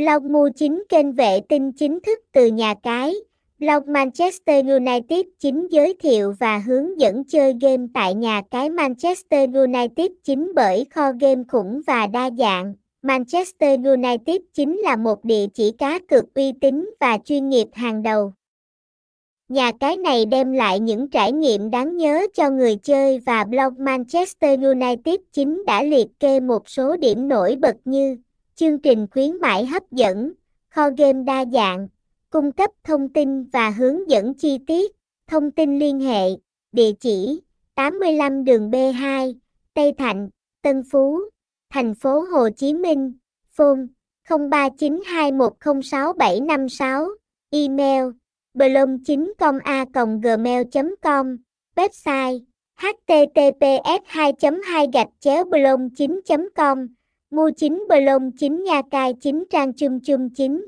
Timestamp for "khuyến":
29.10-29.40